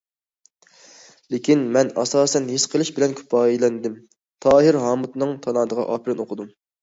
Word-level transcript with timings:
لېكىن 1.33 1.65
مەن 1.75 1.91
ئاساسەن 2.03 2.47
ھېس 2.53 2.65
قىلىش 2.71 2.91
بىلەن 2.95 3.13
كۇپايىلەندىم، 3.21 3.99
تاھىر 4.47 4.81
ھامۇتنىڭ 4.87 5.37
تالانتىغا 5.47 5.89
ئاپىرىن 5.93 6.25
ئوقۇدۇم. 6.25 6.53